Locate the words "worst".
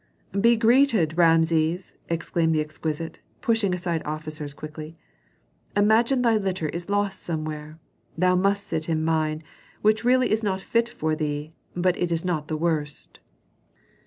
12.57-13.19